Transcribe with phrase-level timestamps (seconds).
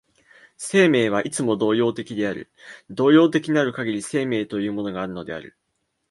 [0.57, 2.49] 生命はいつも動揺的である、
[2.89, 5.55] 動揺的なるかぎり生命というものがあるのである。